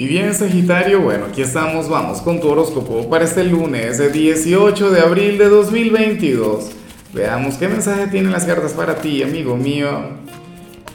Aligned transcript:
Y 0.00 0.06
bien, 0.06 0.32
Sagitario, 0.32 1.00
bueno, 1.00 1.24
aquí 1.24 1.42
estamos, 1.42 1.88
vamos 1.88 2.20
con 2.20 2.40
tu 2.40 2.48
horóscopo 2.48 3.10
para 3.10 3.24
este 3.24 3.42
lunes, 3.42 3.98
el 3.98 4.12
18 4.12 4.92
de 4.92 5.00
abril 5.00 5.38
de 5.38 5.48
2022. 5.48 6.70
Veamos 7.12 7.56
qué 7.56 7.66
mensaje 7.66 8.06
tienen 8.06 8.30
las 8.30 8.44
cartas 8.44 8.74
para 8.74 9.00
ti, 9.00 9.24
amigo 9.24 9.56
mío. 9.56 9.88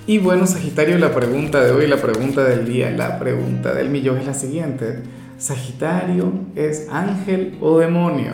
Y 0.07 0.19
bueno, 0.19 0.47
Sagitario, 0.47 0.97
la 0.99 1.13
pregunta 1.13 1.61
de 1.61 1.71
hoy, 1.71 1.85
la 1.85 1.97
pregunta 1.97 2.45
del 2.45 2.65
día, 2.65 2.91
la 2.91 3.19
pregunta 3.19 3.73
del 3.73 3.89
millón 3.89 4.19
es 4.19 4.25
la 4.25 4.33
siguiente. 4.33 4.99
Sagitario, 5.37 6.31
¿es 6.55 6.87
ángel 6.89 7.57
o 7.59 7.79
demonio? 7.79 8.31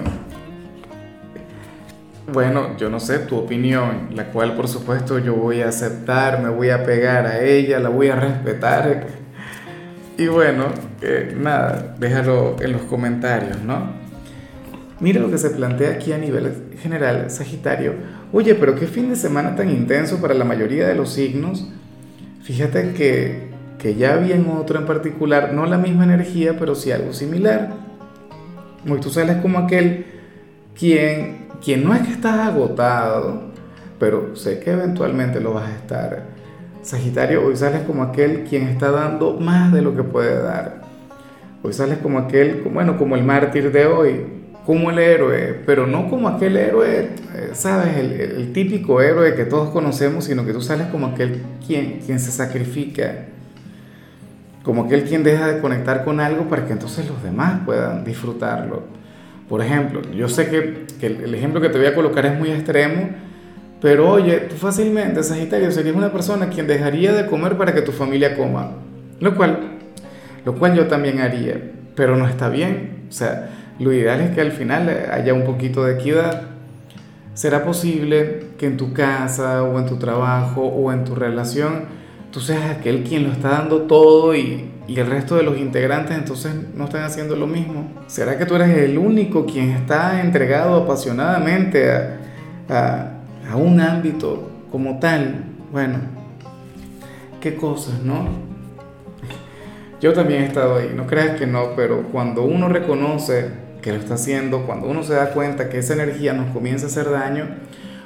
Bueno, 2.31 2.77
yo 2.77 2.91
no 2.91 2.99
sé 2.99 3.17
tu 3.17 3.37
opinión, 3.37 4.09
la 4.13 4.25
cual 4.25 4.55
por 4.55 4.67
supuesto 4.67 5.17
yo 5.17 5.33
voy 5.33 5.61
a 5.61 5.69
aceptar, 5.69 6.43
me 6.43 6.49
voy 6.49 6.69
a 6.69 6.83
pegar 6.83 7.25
a 7.25 7.43
ella, 7.43 7.79
la 7.79 7.89
voy 7.89 8.09
a 8.09 8.15
respetar 8.15 9.18
y 10.19 10.27
bueno, 10.27 10.65
nada, 11.37 11.95
déjalo 11.97 12.57
en 12.59 12.73
los 12.73 12.81
comentarios, 12.81 13.61
¿no? 13.61 13.93
Mira 14.99 15.21
lo 15.21 15.31
que 15.31 15.37
se 15.37 15.49
plantea 15.49 15.91
aquí 15.91 16.11
a 16.11 16.17
nivel 16.17 16.73
general, 16.77 17.31
Sagitario. 17.31 17.93
Oye, 18.33 18.53
pero 18.55 18.75
qué 18.75 18.85
fin 18.85 19.09
de 19.09 19.15
semana 19.15 19.55
tan 19.55 19.69
intenso 19.69 20.19
para 20.19 20.33
la 20.33 20.43
mayoría 20.43 20.85
de 20.85 20.93
los 20.93 21.13
signos. 21.13 21.69
Fíjate 22.43 22.91
que, 22.91 23.47
que 23.77 23.95
ya 23.95 24.15
había 24.15 24.35
en 24.35 24.49
otro 24.49 24.77
en 24.77 24.85
particular, 24.85 25.53
no 25.53 25.65
la 25.65 25.77
misma 25.77 26.03
energía, 26.03 26.59
pero 26.59 26.75
sí 26.75 26.91
algo 26.91 27.13
similar. 27.13 27.69
Muy 28.83 28.99
tú 28.99 29.09
sales 29.09 29.37
como 29.37 29.59
aquel 29.59 30.05
quien, 30.77 31.47
quien 31.63 31.85
no 31.85 31.95
es 31.95 32.01
que 32.01 32.11
estás 32.11 32.45
agotado, 32.45 33.53
pero 33.97 34.35
sé 34.35 34.59
que 34.59 34.71
eventualmente 34.71 35.39
lo 35.39 35.53
vas 35.53 35.69
a 35.69 35.75
estar 35.77 36.38
Sagitario, 36.89 37.45
hoy 37.45 37.55
sales 37.55 37.83
como 37.83 38.01
aquel 38.01 38.45
quien 38.49 38.63
está 38.63 38.89
dando 38.89 39.39
más 39.39 39.71
de 39.71 39.83
lo 39.83 39.95
que 39.95 40.01
puede 40.01 40.41
dar. 40.41 40.81
Hoy 41.61 41.71
sales 41.71 41.99
como 41.99 42.17
aquel, 42.17 42.63
bueno, 42.73 42.97
como 42.97 43.15
el 43.15 43.23
mártir 43.23 43.71
de 43.71 43.85
hoy, 43.85 44.25
como 44.65 44.89
el 44.89 44.97
héroe, 44.97 45.61
pero 45.67 45.85
no 45.85 46.09
como 46.09 46.27
aquel 46.27 46.57
héroe, 46.57 47.09
eh, 47.35 47.49
¿sabes? 47.53 47.95
El, 47.95 48.51
típico 48.53 49.01
héroe 49.01 49.35
que 49.35 49.45
todos 49.45 49.69
conocemos, 49.69 50.25
sino 50.25 50.43
que 50.47 50.51
tú 50.51 50.61
sales 50.61 50.87
como 50.87 51.05
aquel 51.05 51.43
quien, 51.63 51.99
quien 52.03 52.19
se 52.19 52.31
sacrifica, 52.31 53.27
como 54.63 54.85
aquel 54.85 55.03
quien 55.03 55.21
deja 55.21 55.45
de 55.45 55.61
conectar 55.61 56.03
con 56.03 56.19
algo 56.19 56.49
para 56.49 56.65
que 56.65 56.73
entonces 56.73 57.07
los 57.07 57.21
demás 57.21 57.61
puedan 57.67 58.03
disfrutarlo. 58.03 58.81
Por 59.47 59.61
ejemplo, 59.61 60.01
yo 60.11 60.27
sé 60.27 60.49
que, 60.49 60.87
que 60.99 61.05
el 61.05 61.35
ejemplo 61.35 61.61
que 61.61 61.69
te 61.69 61.77
voy 61.77 61.85
a 61.85 61.93
colocar 61.93 62.25
es 62.25 62.35
muy 62.35 62.49
extremo, 62.49 63.09
pero 63.81 64.11
oye, 64.11 64.37
tú 64.41 64.55
fácilmente, 64.55 65.23
Sagitario, 65.23 65.71
serías 65.71 65.95
una 65.95 66.11
persona 66.11 66.49
quien 66.49 66.67
dejaría 66.67 67.13
de 67.13 67.25
comer 67.27 67.57
para 67.57 67.73
que 67.73 67.81
tu 67.81 67.91
familia 67.91 68.35
coma. 68.35 68.71
Lo 69.19 69.35
cual, 69.35 69.77
lo 70.45 70.55
cual 70.55 70.75
yo 70.75 70.87
también 70.87 71.19
haría, 71.19 71.61
pero 71.95 72.17
no 72.17 72.27
está 72.27 72.49
bien. 72.49 73.05
O 73.09 73.11
sea, 73.11 73.49
lo 73.79 73.93
ideal 73.93 74.19
es 74.21 74.31
que 74.31 74.41
al 74.41 74.51
final 74.51 74.89
haya 75.11 75.33
un 75.33 75.43
poquito 75.45 75.85
de 75.85 75.93
equidad. 75.93 76.43
¿Será 77.33 77.63
posible 77.63 78.47
que 78.57 78.65
en 78.65 78.75
tu 78.75 78.91
casa 78.91 79.63
o 79.63 79.79
en 79.79 79.85
tu 79.85 79.97
trabajo 79.97 80.61
o 80.61 80.91
en 80.91 81.05
tu 81.05 81.15
relación 81.15 81.85
tú 82.31 82.41
seas 82.41 82.69
aquel 82.69 83.03
quien 83.03 83.23
lo 83.23 83.31
está 83.31 83.49
dando 83.49 83.83
todo 83.83 84.35
y, 84.35 84.69
y 84.89 84.99
el 84.99 85.07
resto 85.07 85.35
de 85.35 85.43
los 85.43 85.57
integrantes 85.57 86.17
entonces 86.17 86.53
no 86.75 86.85
están 86.85 87.03
haciendo 87.03 87.35
lo 87.35 87.47
mismo? 87.47 87.93
¿Será 88.07 88.37
que 88.37 88.45
tú 88.45 88.55
eres 88.55 88.77
el 88.77 88.97
único 88.97 89.45
quien 89.45 89.69
está 89.69 90.21
entregado 90.21 90.75
apasionadamente 90.75 91.89
a, 92.69 93.18
a 93.49 93.55
un 93.55 93.79
ámbito 93.79 94.49
como 94.71 94.99
tal, 94.99 95.43
bueno, 95.71 95.97
qué 97.41 97.55
cosas, 97.55 98.01
¿no? 98.03 98.27
Yo 99.99 100.13
también 100.13 100.43
he 100.43 100.45
estado 100.45 100.77
ahí, 100.77 100.93
no 100.95 101.07
creas 101.07 101.37
que 101.37 101.47
no, 101.47 101.75
pero 101.75 102.03
cuando 102.11 102.43
uno 102.43 102.69
reconoce 102.69 103.49
que 103.81 103.91
lo 103.91 103.97
está 103.97 104.13
haciendo, 104.13 104.65
cuando 104.65 104.87
uno 104.87 105.03
se 105.03 105.13
da 105.13 105.31
cuenta 105.31 105.69
que 105.69 105.79
esa 105.79 105.93
energía 105.93 106.33
nos 106.33 106.53
comienza 106.53 106.85
a 106.85 106.89
hacer 106.89 107.09
daño, 107.09 107.47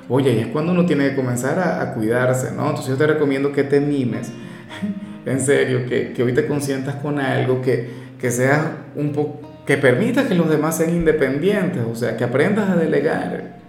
oye, 0.08 0.34
y 0.34 0.40
es 0.40 0.48
cuando 0.48 0.72
uno 0.72 0.86
tiene 0.86 1.10
que 1.10 1.16
comenzar 1.16 1.60
a, 1.60 1.94
cuidarse, 1.94 2.52
¿no? 2.52 2.70
Entonces 2.70 2.88
yo 2.88 2.98
te 2.98 3.08
recomiendo 3.08 3.52
que 3.52 3.64
te 3.64 3.80
mimes, 3.80 4.32
en 5.26 5.42
serio, 5.42 5.86
que, 5.88 6.14
que 6.14 6.24
hoy 6.24 6.34
te 6.34 6.48
consientas 6.48 6.96
con 6.96 7.20
algo, 7.20 7.62
que, 7.62 7.90
que 8.20 8.32
seas 8.32 8.62
un 8.96 9.12
poco, 9.12 9.42
que 9.66 9.78
permitas 9.78 10.26
que 10.28 10.36
los 10.36 10.50
demás 10.50 10.78
sean 10.78 10.92
independientes, 10.92 11.84
o 11.90 11.96
sea, 11.96 12.18
que 12.18 12.24
aprendas 12.24 12.70
a 12.70 12.76
delegar 12.76 13.63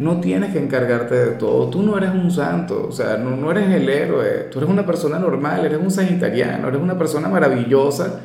no 0.00 0.18
tienes 0.18 0.54
que 0.54 0.58
encargarte 0.58 1.14
de 1.14 1.30
todo, 1.32 1.68
tú 1.68 1.82
no 1.82 1.98
eres 1.98 2.10
un 2.10 2.30
santo, 2.30 2.86
o 2.88 2.90
sea, 2.90 3.18
no, 3.18 3.36
no 3.36 3.50
eres 3.50 3.68
el 3.68 3.86
héroe, 3.86 4.48
tú 4.50 4.58
eres 4.58 4.70
una 4.70 4.86
persona 4.86 5.18
normal, 5.18 5.62
eres 5.62 5.78
un 5.78 5.90
sagitariano, 5.90 6.68
eres 6.68 6.80
una 6.80 6.96
persona 6.96 7.28
maravillosa, 7.28 8.20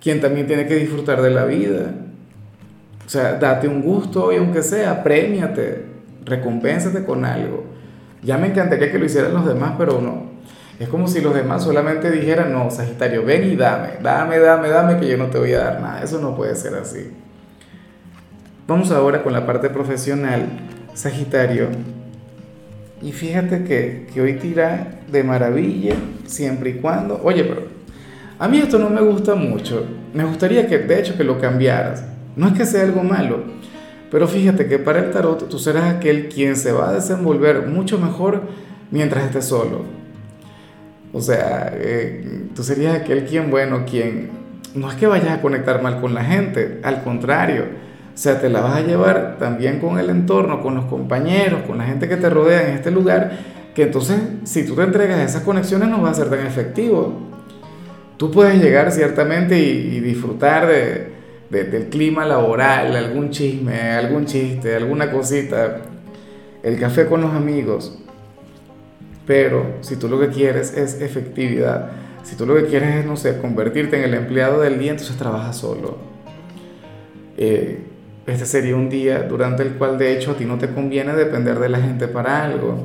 quien 0.00 0.20
también 0.20 0.46
tiene 0.46 0.68
que 0.68 0.76
disfrutar 0.76 1.20
de 1.20 1.30
la 1.30 1.44
vida. 1.44 1.90
O 3.04 3.08
sea, 3.08 3.34
date 3.40 3.66
un 3.66 3.82
gusto 3.82 4.32
y 4.32 4.36
aunque 4.36 4.62
sea, 4.62 5.02
premiate, 5.02 5.86
recompénsate 6.24 7.04
con 7.04 7.24
algo. 7.24 7.64
Ya 8.22 8.38
me 8.38 8.46
encantaría 8.46 8.92
que 8.92 8.98
lo 8.98 9.04
hicieran 9.04 9.34
los 9.34 9.44
demás, 9.44 9.74
pero 9.76 10.00
no. 10.00 10.26
Es 10.78 10.88
como 10.88 11.08
si 11.08 11.20
los 11.22 11.34
demás 11.34 11.64
solamente 11.64 12.08
dijeran, 12.08 12.52
no, 12.52 12.70
Sagitario, 12.70 13.24
ven 13.24 13.50
y 13.50 13.56
dame, 13.56 13.94
dame, 14.00 14.38
dame, 14.38 14.68
dame, 14.68 15.00
que 15.00 15.08
yo 15.08 15.16
no 15.16 15.26
te 15.26 15.40
voy 15.40 15.54
a 15.54 15.58
dar 15.58 15.80
nada. 15.80 16.02
Eso 16.04 16.20
no 16.20 16.36
puede 16.36 16.54
ser 16.54 16.76
así. 16.76 17.10
Vamos 18.68 18.92
ahora 18.92 19.24
con 19.24 19.32
la 19.32 19.44
parte 19.44 19.70
profesional. 19.70 20.75
Sagitario. 20.96 21.68
Y 23.02 23.12
fíjate 23.12 23.64
que, 23.64 24.06
que, 24.12 24.20
hoy 24.22 24.38
tira 24.38 25.00
de 25.12 25.22
maravilla 25.22 25.94
siempre 26.24 26.70
y 26.70 26.72
cuando... 26.74 27.20
Oye, 27.22 27.44
pero 27.44 27.64
a 28.38 28.48
mí 28.48 28.58
esto 28.58 28.78
no 28.78 28.88
me 28.88 29.02
gusta 29.02 29.34
mucho. 29.34 29.84
Me 30.14 30.24
gustaría 30.24 30.66
que, 30.66 30.78
de 30.78 30.98
hecho, 30.98 31.14
que 31.14 31.22
lo 31.22 31.38
cambiaras. 31.38 32.02
No 32.34 32.48
es 32.48 32.54
que 32.54 32.64
sea 32.64 32.82
algo 32.82 33.02
malo, 33.02 33.44
pero 34.10 34.26
fíjate 34.26 34.66
que 34.66 34.78
para 34.78 35.00
el 35.00 35.10
tarot 35.10 35.48
tú 35.50 35.58
serás 35.58 35.94
aquel 35.94 36.28
quien 36.28 36.56
se 36.56 36.72
va 36.72 36.88
a 36.88 36.94
desenvolver 36.94 37.66
mucho 37.66 37.98
mejor 37.98 38.42
mientras 38.90 39.26
estés 39.26 39.44
solo. 39.44 39.84
O 41.12 41.20
sea, 41.20 41.72
eh, 41.74 42.48
tú 42.54 42.62
serías 42.62 42.94
aquel 42.94 43.26
quien, 43.26 43.50
bueno, 43.50 43.84
quien 43.84 44.30
no 44.74 44.90
es 44.90 44.96
que 44.96 45.06
vayas 45.06 45.38
a 45.38 45.42
conectar 45.42 45.82
mal 45.82 46.00
con 46.00 46.14
la 46.14 46.24
gente, 46.24 46.80
al 46.82 47.02
contrario 47.02 47.85
o 48.16 48.18
sea, 48.18 48.40
te 48.40 48.48
la 48.48 48.62
vas 48.62 48.78
a 48.78 48.80
llevar 48.80 49.36
también 49.38 49.78
con 49.78 49.98
el 49.98 50.08
entorno, 50.08 50.62
con 50.62 50.74
los 50.74 50.86
compañeros, 50.86 51.64
con 51.66 51.76
la 51.76 51.84
gente 51.84 52.08
que 52.08 52.16
te 52.16 52.30
rodea 52.30 52.66
en 52.66 52.76
este 52.76 52.90
lugar, 52.90 53.30
que 53.74 53.82
entonces 53.82 54.18
si 54.44 54.64
tú 54.64 54.74
te 54.74 54.84
entregas 54.84 55.18
a 55.18 55.24
esas 55.24 55.42
conexiones 55.42 55.90
no 55.90 56.00
va 56.00 56.08
a 56.08 56.14
ser 56.14 56.30
tan 56.30 56.46
efectivo. 56.46 57.12
Tú 58.16 58.30
puedes 58.30 58.58
llegar 58.58 58.90
ciertamente 58.90 59.58
y, 59.58 60.00
disfrutar 60.00 60.66
de, 60.66 61.12
del 61.50 61.90
clima 61.90 62.24
laboral, 62.24 62.96
algún 62.96 63.28
chisme, 63.28 63.78
algún 63.90 64.24
chiste, 64.24 64.74
alguna 64.74 65.12
cosita, 65.12 65.82
el 66.62 66.80
café 66.80 67.04
con 67.04 67.20
los 67.20 67.34
amigos. 67.34 67.98
Pero 69.26 69.74
si 69.82 69.96
tú 69.96 70.08
lo 70.08 70.18
que 70.18 70.28
quieres 70.28 70.74
es 70.74 71.02
efectividad, 71.02 71.90
si 72.22 72.34
tú 72.34 72.46
lo 72.46 72.54
que 72.54 72.64
quieres 72.64 72.94
es, 72.94 73.04
no 73.04 73.18
sé, 73.18 73.36
convertirte 73.36 73.98
en 73.98 74.04
el 74.04 74.14
empleado 74.14 74.62
del 74.62 74.78
día, 74.78 74.92
entonces 74.92 75.18
trabajas 75.18 75.58
solo. 75.58 75.98
Eh, 77.36 77.85
este 78.26 78.46
sería 78.46 78.74
un 78.74 78.88
día 78.88 79.22
durante 79.22 79.62
el 79.62 79.74
cual 79.74 79.98
de 79.98 80.16
hecho 80.16 80.32
a 80.32 80.34
ti 80.36 80.44
no 80.44 80.58
te 80.58 80.68
conviene 80.68 81.12
depender 81.14 81.58
de 81.58 81.68
la 81.68 81.78
gente 81.78 82.08
para 82.08 82.44
algo. 82.44 82.84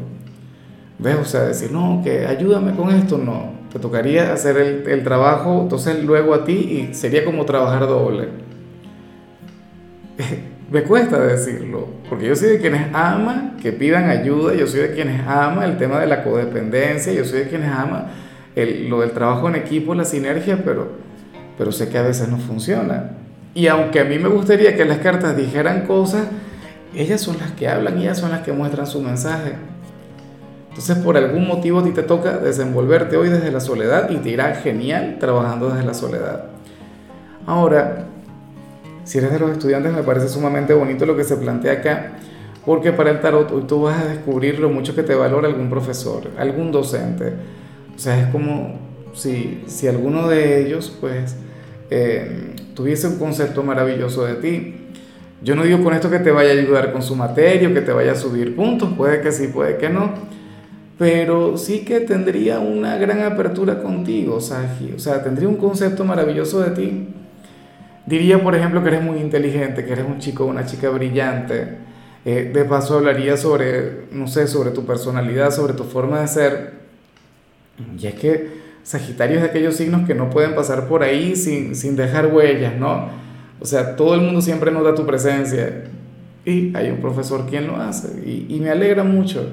¿Ves? 1.00 1.18
O 1.20 1.26
sea, 1.26 1.42
decir, 1.42 1.72
no, 1.72 2.02
que 2.04 2.28
ayúdame 2.28 2.76
con 2.76 2.94
esto, 2.94 3.18
no. 3.18 3.60
Te 3.74 3.80
tocaría 3.80 4.34
hacer 4.34 4.58
el, 4.58 4.88
el 4.88 5.04
trabajo, 5.04 5.62
entonces 5.64 6.04
luego 6.04 6.36
a 6.36 6.44
ti 6.44 6.90
y 6.92 6.94
sería 6.94 7.26
como 7.26 7.44
trabajar 7.46 7.88
doble. 7.88 8.28
Me 10.72 10.84
cuesta 10.84 11.20
decirlo, 11.20 11.88
porque 12.08 12.28
yo 12.28 12.36
soy 12.36 12.50
de 12.50 12.60
quienes 12.60 12.94
ama 12.94 13.58
que 13.62 13.74
pidan 13.74 14.10
ayuda, 14.10 14.54
yo 14.54 14.68
soy 14.68 14.82
de 14.82 14.94
quienes 14.94 15.28
ama 15.28 15.66
el 15.66 15.78
tema 15.78 16.00
de 16.00 16.08
la 16.08 16.24
codependencia, 16.24 17.12
yo 17.12 17.26
soy 17.26 17.40
de 17.40 17.50
quienes 17.50 17.70
ama 17.70 18.12
el, 18.56 18.90
lo 18.90 19.02
del 19.02 19.12
trabajo 19.12 19.50
en 19.50 19.56
equipo, 19.56 19.94
la 19.96 20.06
sinergia, 20.06 20.62
pero, 20.64 20.90
pero 21.58 21.72
sé 21.72 21.90
que 21.90 21.98
a 21.98 22.04
veces 22.04 22.30
no 22.30 22.38
funciona. 22.38 23.18
Y 23.54 23.68
aunque 23.68 24.00
a 24.00 24.06
mí 24.06 24.18
me 24.18 24.30
gustaría 24.30 24.76
que 24.76 24.86
las 24.86 25.00
cartas 25.00 25.36
dijeran 25.36 25.86
cosas, 25.86 26.28
ellas 26.96 27.22
son 27.22 27.38
las 27.38 27.52
que 27.52 27.68
hablan 27.68 28.00
y 28.00 28.04
ellas 28.04 28.20
son 28.20 28.32
las 28.32 28.42
que 28.42 28.52
muestran 28.52 28.88
su 28.88 29.02
mensaje. 29.02 29.54
Entonces 30.70 30.98
por 31.00 31.18
algún 31.18 31.48
motivo 31.48 31.80
a 31.80 31.84
ti 31.84 31.92
te 31.92 32.04
toca 32.04 32.38
desenvolverte 32.38 33.18
hoy 33.18 33.30
desde 33.30 33.52
la 33.52 33.60
soledad 33.60 34.10
y 34.10 34.18
te 34.18 34.30
irá 34.30 34.56
genial 34.56 35.18
trabajando 35.20 35.70
desde 35.70 35.86
la 35.86 35.94
soledad. 35.94 36.46
Ahora, 37.46 38.06
si 39.04 39.18
eres 39.18 39.34
de 39.34 39.40
los 39.40 39.52
estudiantes 39.52 39.92
me 39.92 40.04
parece 40.04 40.30
sumamente 40.30 40.74
bonito 40.74 41.06
lo 41.06 41.18
que 41.18 41.26
se 41.26 41.36
plantea 41.36 41.74
acá, 41.74 42.12
porque 42.66 42.94
para 42.94 43.10
el 43.10 43.20
tarot 43.20 43.52
hoy 43.52 43.64
tú 43.64 43.82
vas 43.82 44.02
a 44.02 44.06
descubrir 44.06 44.60
lo 44.60 44.70
mucho 44.70 44.96
que 44.96 45.04
te 45.04 45.16
valora 45.16 45.48
algún 45.48 45.70
profesor, 45.70 46.30
algún 46.38 46.72
docente. 46.72 47.34
O 47.94 48.00
sea, 48.00 48.20
es 48.20 48.28
como 48.28 48.80
si, 49.14 49.64
si 49.68 49.88
alguno 49.88 50.30
de 50.30 50.66
ellos 50.66 50.96
pues 51.02 51.36
eh, 51.90 52.56
tuviese 52.82 53.08
un 53.08 53.20
concepto 53.20 53.62
maravilloso 53.62 54.26
de 54.26 54.34
ti. 54.36 54.76
Yo 55.44 55.56
no 55.56 55.64
digo 55.64 55.84
con 55.84 55.94
esto 55.94 56.10
que 56.10 56.18
te 56.18 56.32
vaya 56.32 56.50
a 56.50 56.54
ayudar 56.54 56.92
con 56.92 57.04
su 57.04 57.16
materia 57.16 57.70
o 57.70 57.74
que 57.74 57.82
te 57.82 57.92
vaya 57.92 58.14
a 58.14 58.16
subir 58.16 58.56
puntos, 58.56 58.90
puede 58.98 59.22
que 59.22 59.32
sí, 59.32 59.50
puede 59.50 59.78
que 59.78 59.90
no, 59.90 60.12
pero 60.98 61.58
sí 61.58 61.86
que 61.86 62.00
tendría 62.00 62.60
una 62.60 62.98
gran 62.98 63.22
apertura 63.22 63.84
contigo, 63.84 64.42
Sagi. 64.42 64.94
O 64.96 65.00
sea, 65.00 65.24
tendría 65.24 65.48
un 65.48 65.58
concepto 65.58 66.04
maravilloso 66.06 66.60
de 66.62 66.72
ti. 66.72 67.08
Diría, 68.08 68.42
por 68.42 68.56
ejemplo, 68.56 68.82
que 68.82 68.90
eres 68.90 69.04
muy 69.04 69.20
inteligente, 69.20 69.86
que 69.86 69.94
eres 69.94 70.06
un 70.06 70.18
chico 70.18 70.46
o 70.46 70.48
una 70.48 70.66
chica 70.66 70.90
brillante. 70.90 71.78
Eh, 72.26 72.50
de 72.52 72.66
paso 72.66 72.98
hablaría 72.98 73.38
sobre, 73.38 74.06
no 74.12 74.28
sé, 74.28 74.48
sobre 74.48 74.72
tu 74.72 74.86
personalidad, 74.86 75.52
sobre 75.52 75.74
tu 75.74 75.84
forma 75.84 76.22
de 76.22 76.28
ser. 76.28 76.74
Y 78.00 78.08
es 78.08 78.16
que 78.16 78.61
Sagitario 78.84 79.38
es 79.38 79.44
de 79.44 79.50
aquellos 79.50 79.76
signos 79.76 80.08
que 80.08 80.16
no 80.16 80.30
pueden 80.30 80.56
pasar 80.56 80.88
por 80.88 81.04
ahí 81.04 81.36
sin, 81.36 81.76
sin 81.76 81.96
dejar 81.96 82.28
huellas, 82.28 82.76
¿no? 82.78 83.10
O 83.60 83.66
sea, 83.66 83.96
todo 83.96 84.16
el 84.16 84.22
mundo 84.22 84.42
siempre 84.42 84.72
nota 84.72 84.96
tu 84.96 85.06
presencia. 85.06 85.84
Y 86.46 86.76
hay 86.76 86.90
un 86.90 86.98
profesor 86.98 87.46
quien 87.48 87.68
lo 87.68 87.76
hace. 87.78 88.08
Y, 88.26 88.48
y 88.50 88.60
me 88.60 88.72
alegra 88.72 89.04
mucho 89.04 89.48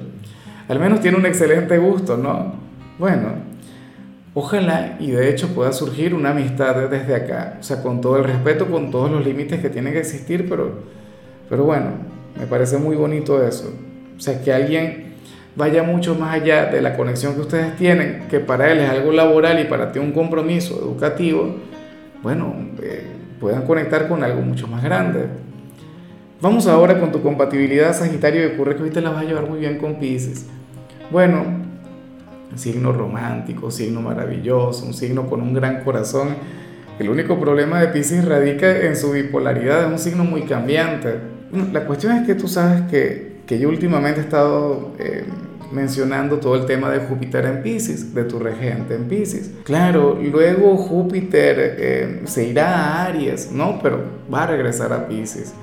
al 0.69 0.79
menos 0.79 1.01
tiene 1.01 1.17
un 1.17 1.25
excelente 1.25 1.79
gusto, 1.79 2.15
¿no? 2.15 2.53
Bueno, 2.99 3.29
ojalá 4.35 4.97
y 4.99 5.09
de 5.09 5.29
hecho 5.31 5.47
pueda 5.47 5.73
surgir 5.73 6.13
una 6.13 6.29
amistad 6.29 6.87
desde 6.89 7.15
acá, 7.15 7.57
o 7.59 7.63
sea, 7.63 7.81
con 7.81 8.01
todo 8.01 8.17
el 8.17 8.23
respeto, 8.23 8.67
con 8.67 8.91
todos 8.91 9.09
los 9.09 9.25
límites 9.25 9.61
que 9.61 9.69
tienen 9.69 9.93
que 9.93 9.99
existir, 9.99 10.47
pero, 10.47 10.83
pero 11.49 11.63
bueno, 11.63 11.87
me 12.39 12.45
parece 12.45 12.77
muy 12.77 12.95
bonito 12.95 13.43
eso. 13.43 13.73
O 14.15 14.21
sea, 14.21 14.43
que 14.43 14.53
alguien 14.53 15.08
vaya 15.59 15.83
mucho 15.83 16.15
más 16.15 16.35
allá 16.35 16.67
de 16.67 16.81
la 16.81 16.95
conexión 16.95 17.35
que 17.35 17.41
ustedes 17.41 17.75
tienen, 17.75 18.27
que 18.29 18.39
para 18.39 18.71
él 18.71 18.79
es 18.79 18.89
algo 18.89 19.11
laboral 19.11 19.59
y 19.59 19.65
para 19.65 19.91
ti 19.91 19.99
un 19.99 20.13
compromiso 20.13 20.79
educativo, 20.81 21.53
bueno, 22.23 22.55
eh, 22.81 23.05
puedan 23.41 23.63
conectar 23.63 24.07
con 24.07 24.23
algo 24.23 24.41
mucho 24.41 24.67
más 24.67 24.81
grande. 24.81 25.25
Vamos 26.39 26.65
ahora 26.65 26.97
con 26.97 27.11
tu 27.11 27.21
compatibilidad 27.21 27.93
Sagitario 27.93 28.41
y 28.41 28.53
ocurre 28.53 28.77
que 28.77 28.83
hoy 28.83 28.89
te 28.89 29.01
la 29.01 29.09
vas 29.09 29.23
a 29.23 29.25
llevar 29.25 29.49
muy 29.49 29.59
bien 29.59 29.77
con 29.77 29.95
Pisces. 29.95 30.45
Bueno, 31.11 31.43
signo 32.55 32.93
romántico, 32.93 33.69
signo 33.69 33.99
maravilloso, 33.99 34.85
un 34.85 34.93
signo 34.93 35.27
con 35.27 35.41
un 35.41 35.53
gran 35.53 35.83
corazón. 35.83 36.35
El 36.99 37.09
único 37.09 37.37
problema 37.37 37.81
de 37.81 37.89
Pisces 37.89 38.23
radica 38.23 38.85
en 38.85 38.95
su 38.95 39.11
bipolaridad, 39.11 39.87
es 39.87 39.91
un 39.91 39.99
signo 39.99 40.23
muy 40.23 40.43
cambiante. 40.43 41.15
La 41.73 41.83
cuestión 41.85 42.13
es 42.13 42.25
que 42.25 42.35
tú 42.35 42.47
sabes 42.47 42.83
que, 42.83 43.41
que 43.45 43.59
yo 43.59 43.67
últimamente 43.67 44.21
he 44.21 44.23
estado 44.23 44.93
eh, 44.99 45.25
mencionando 45.71 46.37
todo 46.37 46.55
el 46.55 46.65
tema 46.65 46.89
de 46.89 46.99
Júpiter 46.99 47.45
en 47.45 47.61
Pisces, 47.61 48.13
de 48.13 48.23
tu 48.23 48.39
regente 48.39 48.95
en 48.95 49.07
Pisces. 49.07 49.51
Claro, 49.63 50.19
luego 50.21 50.77
Júpiter 50.77 51.75
eh, 51.77 52.21
se 52.25 52.45
irá 52.47 52.75
a 52.75 53.05
Aries, 53.05 53.51
¿no? 53.51 53.79
Pero 53.81 54.01
va 54.33 54.43
a 54.43 54.47
regresar 54.47 54.93
a 54.93 55.07
Pisces. 55.07 55.53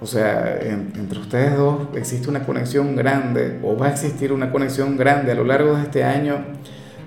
O 0.00 0.06
sea, 0.06 0.58
entre 0.62 1.18
ustedes 1.18 1.56
dos 1.56 1.88
existe 1.96 2.28
una 2.28 2.44
conexión 2.44 2.94
grande 2.94 3.58
o 3.64 3.76
va 3.76 3.88
a 3.88 3.90
existir 3.90 4.32
una 4.32 4.52
conexión 4.52 4.96
grande 4.96 5.32
a 5.32 5.34
lo 5.34 5.44
largo 5.44 5.76
de 5.76 5.82
este 5.82 6.04
año, 6.04 6.36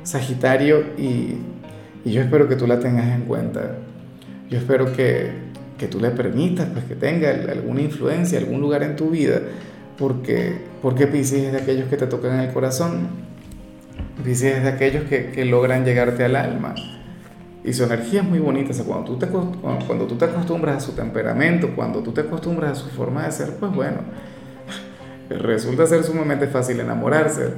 Sagitario, 0.04 0.84
y, 0.98 1.38
y 2.04 2.12
yo 2.12 2.22
espero 2.22 2.50
que 2.50 2.56
tú 2.56 2.68
la 2.68 2.80
tengas 2.80 3.16
en 3.16 3.22
cuenta. 3.22 3.78
Yo 4.50 4.58
espero 4.58 4.92
que, 4.92 5.32
que 5.78 5.88
tú 5.88 6.00
le 6.00 6.10
permitas 6.12 6.68
pues, 6.74 6.84
que 6.86 6.96
tenga 6.96 7.30
alguna 7.30 7.82
influencia, 7.82 8.38
algún 8.38 8.60
lugar 8.60 8.84
en 8.84 8.98
tu 8.98 9.10
vida, 9.10 9.40
porque, 10.02 10.56
porque 10.82 11.06
Pisces 11.06 11.44
es 11.44 11.52
de 11.52 11.60
aquellos 11.60 11.88
que 11.88 11.96
te 11.96 12.08
tocan 12.08 12.40
el 12.40 12.52
corazón, 12.52 13.08
Pisces 14.26 14.58
es 14.58 14.64
de 14.64 14.70
aquellos 14.70 15.04
que, 15.04 15.30
que 15.30 15.46
logran 15.46 15.86
llegarte 15.86 16.26
al 16.26 16.36
alma. 16.36 16.74
Y 17.64 17.72
su 17.74 17.84
energía 17.84 18.22
es 18.22 18.28
muy 18.28 18.40
bonita. 18.40 18.72
O 18.72 18.74
sea, 18.74 18.84
cuando, 18.84 19.06
tú 19.06 19.20
te, 19.20 19.28
cuando, 19.28 20.08
tú 20.08 20.16
te 20.16 20.26
acostumbras 20.26 20.78
a 20.78 20.80
su 20.80 20.94
temperamento, 20.94 21.70
cuando 21.76 22.02
tú 22.02 22.12
te 22.12 22.22
acostumbras 22.22 22.72
a 22.72 22.76
su 22.76 22.90
forma 22.90 23.26
de 23.26 23.32
ser, 23.32 23.56
pues 23.58 23.72
bueno, 23.72 23.98
resulta 25.30 25.86
ser 25.86 26.04
sumamente 26.04 26.48
fácil 26.48 26.80
enamorarse. 26.80 27.50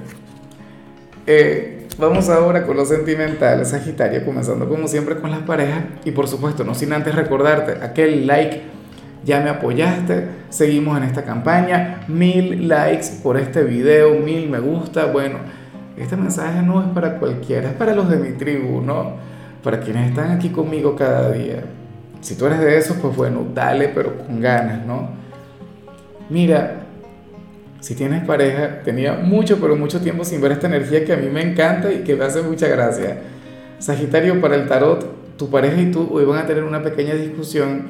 Eh, 1.25 1.87
vamos 1.97 2.27
ahora 2.27 2.65
con 2.65 2.75
lo 2.75 2.83
sentimental, 2.83 3.65
Sagitario, 3.65 4.25
comenzando 4.25 4.67
como 4.67 4.89
siempre 4.89 5.15
con 5.15 5.31
las 5.31 5.43
parejas. 5.43 5.85
Y 6.03 6.11
por 6.11 6.27
supuesto, 6.27 6.65
no 6.65 6.75
sin 6.75 6.91
antes 6.91 7.15
recordarte 7.15 7.81
aquel 7.81 8.27
like. 8.27 8.82
Ya 9.25 9.39
me 9.41 9.49
apoyaste, 9.49 10.27
seguimos 10.49 10.97
en 10.97 11.03
esta 11.03 11.23
campaña, 11.23 12.01
mil 12.07 12.67
likes 12.67 13.07
por 13.21 13.37
este 13.37 13.63
video, 13.63 14.15
mil 14.15 14.49
me 14.49 14.59
gusta. 14.59 15.05
Bueno, 15.05 15.39
este 15.97 16.17
mensaje 16.17 16.61
no 16.61 16.81
es 16.81 16.87
para 16.89 17.17
cualquiera, 17.19 17.69
es 17.69 17.75
para 17.75 17.95
los 17.95 18.09
de 18.09 18.17
mi 18.17 18.31
tribu, 18.37 18.81
¿no? 18.81 19.33
para 19.63 19.79
quienes 19.79 20.09
están 20.09 20.31
aquí 20.31 20.49
conmigo 20.49 20.95
cada 20.95 21.31
día. 21.31 21.63
Si 22.21 22.35
tú 22.35 22.45
eres 22.45 22.59
de 22.59 22.77
esos, 22.77 22.97
pues 22.97 23.15
bueno, 23.15 23.47
dale, 23.53 23.89
pero 23.89 24.17
con 24.17 24.39
ganas, 24.39 24.85
¿no? 24.85 25.09
Mira, 26.29 26.83
si 27.79 27.95
tienes 27.95 28.25
pareja, 28.25 28.81
tenía 28.83 29.13
mucho, 29.15 29.59
pero 29.59 29.75
mucho 29.75 30.01
tiempo 30.01 30.23
sin 30.23 30.41
ver 30.41 30.51
esta 30.51 30.67
energía 30.67 31.03
que 31.05 31.13
a 31.13 31.17
mí 31.17 31.27
me 31.29 31.41
encanta 31.41 31.91
y 31.91 32.03
que 32.03 32.15
me 32.15 32.25
hace 32.25 32.41
mucha 32.41 32.67
gracia. 32.67 33.17
Sagitario, 33.79 34.39
para 34.39 34.55
el 34.55 34.67
tarot, 34.67 35.37
tu 35.37 35.49
pareja 35.49 35.81
y 35.81 35.91
tú 35.91 36.09
hoy 36.11 36.25
van 36.25 36.39
a 36.39 36.45
tener 36.45 36.63
una 36.63 36.81
pequeña 36.81 37.13
discusión, 37.13 37.87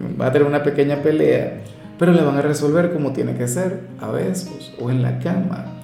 van 0.00 0.28
a 0.28 0.32
tener 0.32 0.46
una 0.46 0.62
pequeña 0.62 1.02
pelea, 1.02 1.60
pero 1.98 2.12
la 2.12 2.22
van 2.22 2.36
a 2.36 2.42
resolver 2.42 2.92
como 2.92 3.12
tiene 3.12 3.34
que 3.34 3.48
ser, 3.48 3.80
a 4.00 4.10
besos 4.10 4.74
o 4.80 4.90
en 4.90 5.02
la 5.02 5.18
cama 5.18 5.76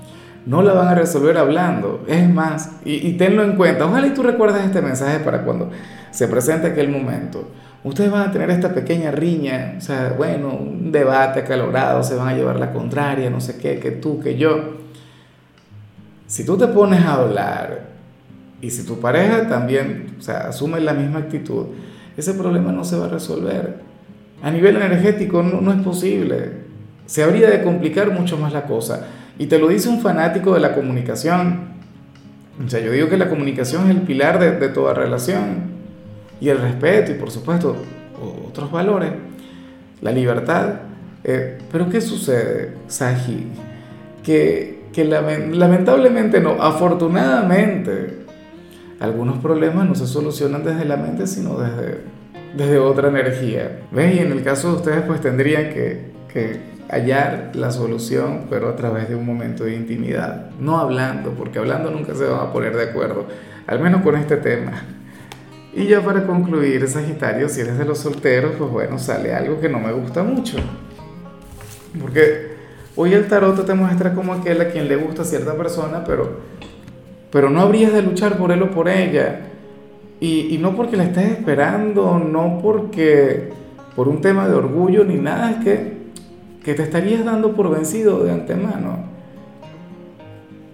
no 0.47 0.63
la 0.63 0.73
van 0.73 0.89
a 0.89 0.95
resolver 0.95 1.39
hablando. 1.39 2.05
Es 2.09 2.29
más, 2.29 2.71
y, 2.85 3.13
tenlo 3.13 3.45
en 3.45 3.57
cuenta, 3.57 3.87
ojalá 3.87 4.07
y 4.07 4.15
tú 4.15 4.23
recuerdes 4.23 4.65
este 4.65 4.83
mensaje 4.83 5.21
para 5.21 5.45
cuando 5.45 5.71
se 6.11 6.29
presente 6.29 6.69
aquel 6.69 6.89
momento. 6.89 7.49
Ustedes 7.85 8.11
van 8.11 8.29
a 8.29 8.33
tener 8.33 8.51
esta 8.51 8.75
pequeña 8.75 9.11
riña, 9.11 9.75
o 9.77 9.81
sea, 9.81 10.15
bueno, 10.17 10.51
un 10.51 10.93
debate 10.93 11.41
acalorado, 11.41 12.03
se 12.05 12.15
van 12.15 12.29
a 12.29 12.35
llevar 12.35 12.59
la 12.59 12.73
contraria, 12.73 13.29
no 13.29 13.41
sé 13.41 13.59
qué, 13.59 13.81
que 13.81 13.91
tú, 13.91 14.21
que 14.21 14.37
yo. 14.37 14.83
Si 16.27 16.47
tú 16.47 16.57
te 16.57 16.69
pones 16.69 17.05
a 17.05 17.15
hablar 17.15 17.89
y 18.61 18.71
si 18.71 18.87
tu 18.87 19.01
pareja 19.01 19.49
también, 19.49 20.15
o 20.19 20.23
sea, 20.23 20.49
asume 20.49 20.81
la 20.81 20.95
misma 20.95 21.21
actitud, 21.21 21.67
ese 22.17 22.35
problema 22.35 22.71
no 22.73 22.85
se 22.85 22.97
va 22.97 23.07
a 23.07 23.09
resolver. 23.09 23.92
A 24.43 24.51
nivel 24.51 24.77
energético 24.77 25.43
no, 25.43 25.73
es 25.73 25.81
posible. 25.83 26.51
Se 27.07 27.23
habría 27.23 27.49
de 27.49 27.63
complicar 27.63 28.11
mucho 28.11 28.37
más 28.37 28.53
la 28.53 28.65
cosa. 28.65 29.07
Y 29.39 29.47
te 29.47 29.59
lo 29.59 29.69
dice 29.69 29.89
un 29.89 30.01
fanático 30.01 30.55
de 30.55 30.61
la 30.61 30.75
comunicación. 30.75 31.73
O 32.65 32.69
sea, 32.69 32.81
yo 32.81 32.91
digo 32.91 33.09
que 33.09 33.17
la 33.17 33.29
comunicación 33.29 33.85
es 33.85 33.91
el 33.91 34.03
pilar 34.03 34.41
de, 34.41 34.69
toda 34.69 34.95
relación. 34.95 35.73
Y 36.41 36.49
el 36.49 36.59
respeto 36.59 37.13
y 37.13 37.15
por 37.15 37.31
supuesto 37.31 37.77
otros 38.49 38.73
valores. 38.73 39.13
La 40.01 40.11
libertad. 40.11 40.81
Eh, 41.23 41.59
pero 41.71 41.89
¿qué 41.89 42.01
sucede, 42.01 42.75
Saji? 42.89 43.47
Que, 44.25 44.87
que 44.93 45.05
lamentablemente 45.05 46.41
no, 46.41 46.61
afortunadamente, 46.61 48.25
algunos 48.99 49.39
problemas 49.39 49.87
no 49.87 49.95
se 49.95 50.09
solucionan 50.09 50.65
desde 50.65 50.85
la 50.85 50.97
mente, 50.97 51.29
sino 51.29 51.59
desde, 51.59 52.01
desde 52.55 52.79
otra 52.79 53.09
energía. 53.09 53.81
¿Ves? 53.91 54.17
Y 54.17 54.19
en 54.21 54.33
el 54.33 54.43
caso 54.43 54.69
de 54.71 54.77
ustedes, 54.77 55.03
pues 55.03 55.21
tendrían 55.21 55.73
que, 55.73 56.13
que 56.33 56.73
hallar 56.93 57.53
la 57.55 57.71
solución, 57.71 58.47
pero 58.51 58.69
a 58.69 58.77
través 58.77 59.09
de 59.09 59.15
un 59.15 59.25
momento 59.25 59.65
de 59.65 59.75
intimidad, 59.75 60.51
no 60.61 60.79
hablando, 60.79 61.31
porque 61.31 61.59
hablando 61.59 61.91
nunca 61.91 62.15
se 62.15 62.25
van 62.25 62.41
a 62.41 62.53
poner 62.53 62.77
de 62.77 62.85
acuerdo, 62.85 63.27
al 63.67 63.81
menos 63.81 64.03
con 64.03 64.15
este 64.17 64.37
tema. 64.37 64.73
Y 65.75 65.87
ya 65.87 66.03
para 66.03 66.27
concluir, 66.27 66.87
Sagitario, 66.87 67.49
si 67.49 67.63
eres 67.63 67.79
de 67.79 67.87
los 67.87 67.99
solteros, 67.99 68.53
pues 68.59 68.71
bueno, 68.71 68.99
sale 68.99 69.35
algo 69.35 69.59
que 69.59 69.71
no 69.71 69.81
me 69.81 69.91
gusta 69.93 70.23
mucho. 70.23 70.59
Porque 71.99 72.53
hoy 72.95 73.15
el 73.15 73.27
tarot 73.27 73.65
te 73.65 73.73
muestra 73.73 74.13
como 74.13 74.35
aquel 74.35 74.61
a 74.61 74.69
quien 74.69 74.87
le 74.87 74.97
gusta 74.97 75.25
cierta 75.25 75.55
persona, 75.55 76.05
pero, 76.05 76.41
pero 77.31 77.49
no 77.49 77.63
habrías 77.63 77.95
de 77.95 78.03
luchar 78.03 78.37
por 78.37 78.53
él 78.53 78.63
o 78.63 78.71
por 78.71 78.91
ella. 78.91 79.52
Y, 80.25 80.57
no 80.59 80.77
porque 80.77 80.97
la 80.97 81.03
estés 81.03 81.33
esperando, 81.33 82.17
no 82.19 82.61
porque 82.63 83.51
por 83.97 84.07
un 84.07 84.21
tema 84.21 84.49
de 84.49 84.55
orgullo 84.55 85.03
ni 85.03 85.17
nada, 85.17 85.51
es 85.51 85.57
que 85.65 86.03
que 86.65 86.75
te 86.75 86.83
estarías 86.85 87.25
dando 87.25 87.55
por 87.55 87.71
vencido 87.71 88.23
de 88.23 88.31
antemano. 88.31 89.11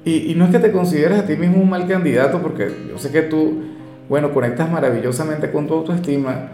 Y, 0.04 0.34
no 0.36 0.46
es 0.46 0.50
que 0.50 0.58
te 0.58 0.72
consideres 0.72 1.18
a 1.18 1.26
ti 1.26 1.36
mismo 1.36 1.62
un 1.62 1.68
mal 1.68 1.86
candidato, 1.86 2.40
porque 2.40 2.70
yo 2.90 2.98
sé 2.98 3.10
que 3.10 3.22
tú, 3.22 3.62
bueno, 4.08 4.32
conectas 4.32 4.70
maravillosamente 4.70 5.50
con 5.50 5.66
tu 5.66 5.74
autoestima, 5.74 6.50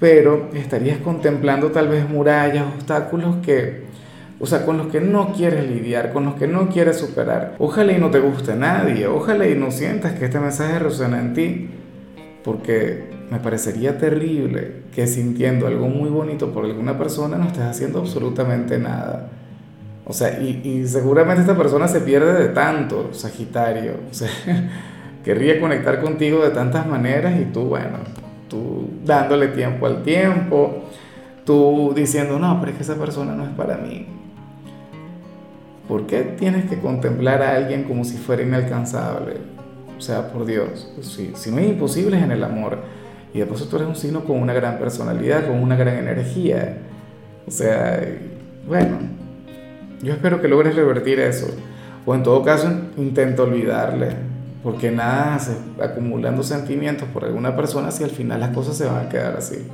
pero 0.00 0.48
estarías 0.54 0.98
contemplando 0.98 1.70
tal 1.70 1.88
vez 1.88 2.08
murallas, 2.08 2.64
obstáculos 2.74 3.36
que, 3.44 3.84
o 4.40 4.46
sea, 4.46 4.64
con 4.64 4.76
los 4.76 4.88
que 4.88 5.00
no 5.00 5.32
quieres 5.32 5.68
lidiar, 5.68 6.12
con 6.12 6.24
los 6.24 6.34
que 6.34 6.46
no 6.46 6.68
quieres 6.68 6.98
superar. 6.98 7.56
Ojalá 7.58 7.92
y 7.92 7.98
no 7.98 8.10
te 8.10 8.20
guste 8.20 8.54
nadie, 8.56 9.06
ojalá 9.06 9.46
y 9.48 9.54
no 9.54 9.70
sientas 9.70 10.12
que 10.12 10.26
este 10.26 10.40
mensaje 10.40 10.78
resuena 10.78 11.18
en 11.18 11.34
ti, 11.34 11.70
porque 12.44 13.10
me 13.30 13.38
parecería 13.38 13.98
terrible 13.98 14.82
que 14.94 15.06
sintiendo 15.06 15.66
algo 15.66 15.88
muy 15.88 16.08
bonito 16.08 16.52
por 16.52 16.64
alguna 16.64 16.96
persona 16.96 17.36
no 17.36 17.46
estés 17.46 17.64
haciendo 17.64 18.00
absolutamente 18.00 18.78
nada. 18.78 19.28
O 20.06 20.12
sea, 20.14 20.40
y, 20.40 20.86
seguramente 20.86 21.42
esta 21.42 21.56
persona 21.56 21.86
se 21.86 22.00
pierde 22.00 22.32
de 22.32 22.48
tanto, 22.48 23.10
Sagitario. 23.12 23.92
O 24.10 24.14
sea, 24.14 24.30
querría 25.24 25.60
conectar 25.60 26.00
contigo 26.00 26.42
de 26.42 26.50
tantas 26.50 26.86
maneras 26.86 27.38
y 27.38 27.44
tú, 27.44 27.64
bueno, 27.64 27.98
tú 28.48 28.88
dándole 29.04 29.48
tiempo 29.48 29.86
al 29.86 30.02
tiempo, 30.02 30.84
tú 31.44 31.92
diciendo, 31.94 32.38
no, 32.38 32.58
pero 32.58 32.72
es 32.72 32.78
que 32.78 32.82
esa 32.84 32.94
persona 32.94 33.34
no 33.34 33.44
es 33.44 33.50
para 33.50 33.76
mí. 33.76 34.06
¿Por 35.86 36.06
qué 36.06 36.22
tienes 36.22 36.68
que 36.70 36.78
contemplar 36.78 37.42
a 37.42 37.56
alguien 37.56 37.84
como 37.84 38.04
si 38.04 38.16
fuera 38.16 38.42
inalcanzable? 38.42 39.57
O 39.98 40.00
sea, 40.00 40.32
por 40.32 40.46
Dios, 40.46 40.88
si, 41.02 41.32
si 41.34 41.50
no 41.50 41.58
es 41.58 41.68
imposible 41.68 42.16
es 42.16 42.22
en 42.22 42.30
el 42.30 42.44
amor. 42.44 42.78
Y 43.34 43.40
después 43.40 43.68
tú 43.68 43.76
eres 43.76 43.88
un 43.88 43.96
signo 43.96 44.24
con 44.24 44.40
una 44.40 44.54
gran 44.54 44.78
personalidad, 44.78 45.46
con 45.46 45.60
una 45.60 45.76
gran 45.76 45.96
energía. 45.96 46.78
O 47.46 47.50
sea, 47.50 48.00
bueno, 48.66 48.98
yo 50.02 50.12
espero 50.12 50.40
que 50.40 50.48
logres 50.48 50.76
revertir 50.76 51.20
eso. 51.20 51.48
O 52.06 52.14
en 52.14 52.22
todo 52.22 52.42
caso, 52.42 52.70
intenta 52.96 53.42
olvidarle. 53.42 54.08
Porque 54.62 54.90
nada 54.90 55.34
hace 55.34 55.56
acumulando 55.80 56.42
sentimientos 56.42 57.08
por 57.08 57.24
alguna 57.24 57.54
persona 57.56 57.90
si 57.90 58.04
al 58.04 58.10
final 58.10 58.40
las 58.40 58.50
cosas 58.50 58.76
se 58.76 58.86
van 58.86 59.06
a 59.06 59.08
quedar 59.08 59.36
así. 59.36 59.66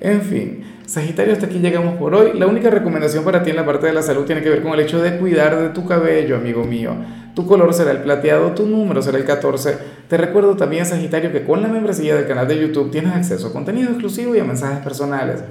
En 0.00 0.22
fin, 0.22 0.64
Sagitario, 0.86 1.32
hasta 1.32 1.46
aquí 1.46 1.60
llegamos 1.60 1.96
por 1.96 2.14
hoy. 2.14 2.38
La 2.38 2.46
única 2.46 2.68
recomendación 2.68 3.24
para 3.24 3.42
ti 3.42 3.50
en 3.50 3.56
la 3.56 3.64
parte 3.64 3.86
de 3.86 3.94
la 3.94 4.02
salud 4.02 4.24
tiene 4.24 4.42
que 4.42 4.50
ver 4.50 4.62
con 4.62 4.74
el 4.74 4.80
hecho 4.80 5.00
de 5.00 5.16
cuidar 5.16 5.58
de 5.58 5.70
tu 5.70 5.86
cabello, 5.86 6.36
amigo 6.36 6.64
mío. 6.64 6.94
Tu 7.34 7.46
color 7.46 7.72
será 7.72 7.90
el 7.90 8.02
plateado, 8.02 8.52
tu 8.52 8.66
número 8.66 9.00
será 9.00 9.16
el 9.16 9.24
14. 9.24 9.78
Te 10.08 10.16
recuerdo 10.18 10.56
también, 10.56 10.84
Sagitario, 10.84 11.32
que 11.32 11.44
con 11.44 11.62
la 11.62 11.68
membresía 11.68 12.14
del 12.14 12.26
canal 12.26 12.46
de 12.46 12.60
YouTube 12.60 12.90
tienes 12.90 13.14
acceso 13.14 13.48
a 13.48 13.52
contenido 13.52 13.88
exclusivo 13.90 14.36
y 14.36 14.40
a 14.40 14.44
mensajes 14.44 14.84
personales. 14.84 15.42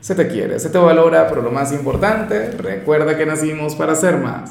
Se 0.00 0.14
te 0.14 0.28
quiere, 0.28 0.58
se 0.58 0.68
te 0.68 0.78
valora, 0.78 1.26
pero 1.28 1.42
lo 1.42 1.50
más 1.50 1.72
importante, 1.72 2.50
recuerda 2.50 3.16
que 3.16 3.24
nacimos 3.24 3.74
para 3.74 3.94
ser 3.94 4.18
más. 4.18 4.50